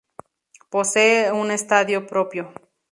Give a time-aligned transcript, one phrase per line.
[0.71, 2.43] Posee un estadio propio.